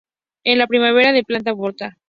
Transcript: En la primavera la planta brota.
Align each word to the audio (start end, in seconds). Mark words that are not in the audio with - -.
En 0.43 0.57
la 0.57 0.65
primavera 0.65 1.11
la 1.11 1.21
planta 1.21 1.53
brota. 1.53 1.95